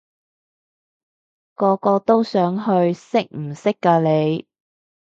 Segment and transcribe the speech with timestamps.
[1.53, 4.47] 個個都想去，識唔識㗎你？